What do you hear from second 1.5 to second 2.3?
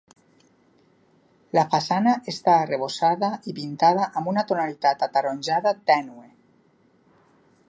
La façana